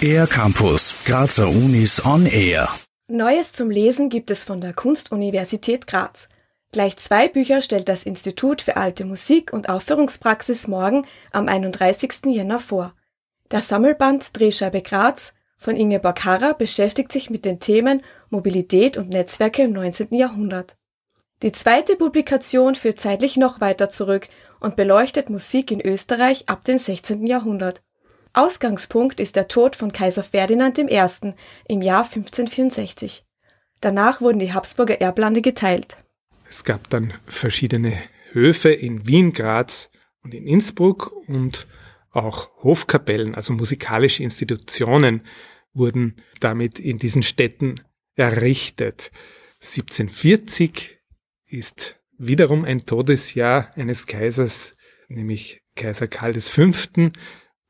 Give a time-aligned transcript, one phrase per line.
[0.00, 2.68] Air Campus, Grazer Unis on Air.
[3.08, 6.28] Neues zum Lesen gibt es von der Kunstuniversität Graz.
[6.72, 12.26] Gleich zwei Bücher stellt das Institut für alte Musik und Aufführungspraxis morgen am 31.
[12.26, 12.94] Jänner vor.
[13.50, 19.62] Der Sammelband Drehscheibe Graz von Ingeborg Harrer beschäftigt sich mit den Themen Mobilität und Netzwerke
[19.62, 20.14] im 19.
[20.14, 20.76] Jahrhundert.
[21.42, 24.28] Die zweite Publikation führt zeitlich noch weiter zurück
[24.58, 27.26] und beleuchtet Musik in Österreich ab dem 16.
[27.26, 27.82] Jahrhundert.
[28.32, 30.84] Ausgangspunkt ist der Tod von Kaiser Ferdinand I.
[31.68, 33.24] im Jahr 1564.
[33.80, 35.98] Danach wurden die Habsburger Erblande geteilt.
[36.48, 37.98] Es gab dann verschiedene
[38.32, 39.90] Höfe in Wien, Graz
[40.22, 41.66] und in Innsbruck und
[42.12, 45.20] auch Hofkapellen, also musikalische Institutionen,
[45.74, 47.74] wurden damit in diesen Städten
[48.14, 49.10] errichtet.
[49.60, 50.95] 1740
[51.46, 54.74] ist wiederum ein Todesjahr eines Kaisers,
[55.08, 56.70] nämlich Kaiser Karl V.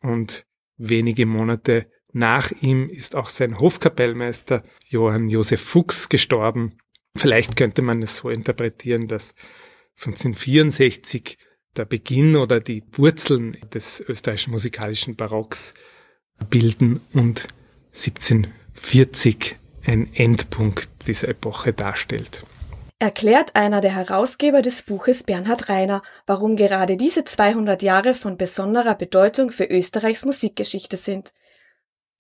[0.00, 6.78] Und wenige Monate nach ihm ist auch sein Hofkapellmeister Johann Josef Fuchs gestorben.
[7.16, 9.34] Vielleicht könnte man es so interpretieren, dass
[9.98, 11.38] 1564
[11.76, 15.74] der Beginn oder die Wurzeln des österreichischen musikalischen Barocks
[16.48, 17.46] bilden und
[17.94, 22.44] 1740 ein Endpunkt dieser Epoche darstellt.
[22.98, 28.94] Erklärt einer der Herausgeber des Buches Bernhard Reiner, warum gerade diese 200 Jahre von besonderer
[28.94, 31.34] Bedeutung für Österreichs Musikgeschichte sind.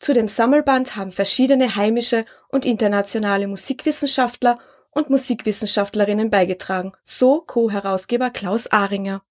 [0.00, 4.58] Zu dem Sammelband haben verschiedene heimische und internationale Musikwissenschaftler
[4.90, 9.22] und Musikwissenschaftlerinnen beigetragen, so Co-Herausgeber Klaus Ahringer.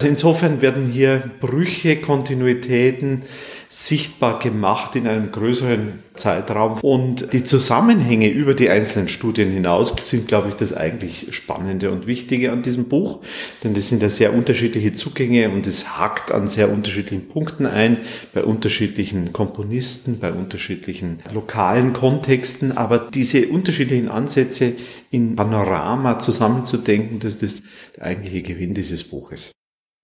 [0.00, 3.22] Also insofern werden hier Brüche, Kontinuitäten
[3.68, 6.78] sichtbar gemacht in einem größeren Zeitraum.
[6.82, 12.06] Und die Zusammenhänge über die einzelnen Studien hinaus sind, glaube ich, das eigentlich Spannende und
[12.06, 13.24] Wichtige an diesem Buch.
[13.64, 17.96] Denn das sind ja sehr unterschiedliche Zugänge und es hakt an sehr unterschiedlichen Punkten ein,
[18.32, 22.76] bei unterschiedlichen Komponisten, bei unterschiedlichen lokalen Kontexten.
[22.76, 24.74] Aber diese unterschiedlichen Ansätze
[25.10, 27.64] in Panorama zusammenzudenken, das ist
[27.96, 29.50] der eigentliche Gewinn dieses Buches.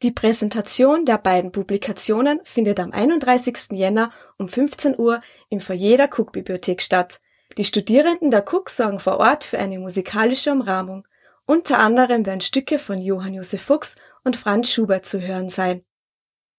[0.03, 3.73] Die Präsentation der beiden Publikationen findet am 31.
[3.73, 7.21] Jänner um 15 Uhr im Foyer der Cook-Bibliothek statt.
[7.57, 11.07] Die Studierenden der Cook sorgen vor Ort für eine musikalische Umrahmung.
[11.47, 15.83] Unter anderem werden Stücke von Johann Josef Fuchs und Franz Schubert zu hören sein.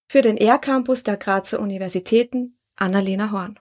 [0.08, 3.58] Für den ER-Campus der Grazer Universitäten Annalena Horn.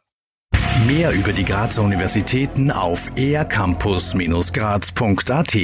[0.86, 5.56] Mehr über die Grazer Universitäten auf ercampus-graz.at